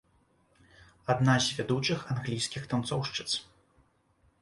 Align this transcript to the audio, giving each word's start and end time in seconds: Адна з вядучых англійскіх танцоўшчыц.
Адна 1.15 1.35
з 1.49 1.59
вядучых 1.59 1.99
англійскіх 2.17 2.63
танцоўшчыц. 2.75 3.31